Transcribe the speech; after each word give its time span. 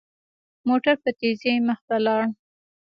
موټر 0.67 0.95
په 1.03 1.09
تېزۍ 1.19 1.55
مخ 1.67 1.79
ته 1.87 1.95
لاړ. 2.05 2.23